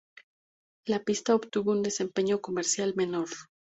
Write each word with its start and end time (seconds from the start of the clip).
La 0.87 1.03
pista 1.03 1.35
obtuvo 1.35 1.73
un 1.73 1.83
desempeño 1.83 2.41
comercial 2.41 2.95
menor. 2.95 3.27